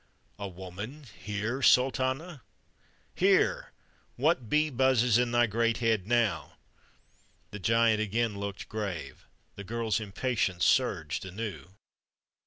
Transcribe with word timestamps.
"A 0.39 0.47
woman 0.47 1.05
here, 1.23 1.61
Sultana?" 1.61 2.41
"Here! 3.13 3.71
What 4.15 4.49
bee 4.49 4.71
buzzes 4.71 5.19
in 5.19 5.31
thy 5.31 5.45
great 5.45 5.77
head 5.77 6.07
now?" 6.07 6.53
The 7.51 7.59
giant 7.59 8.01
again 8.01 8.39
looked 8.39 8.67
grave; 8.67 9.27
the 9.53 9.63
girl's 9.63 9.99
impatience 9.99 10.65
surged 10.65 11.23
anew. 11.23 11.75